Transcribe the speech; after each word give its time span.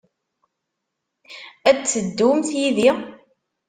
Ad 1.69 1.77
d-teddumt 1.81 2.49
yid-i? 2.59 2.91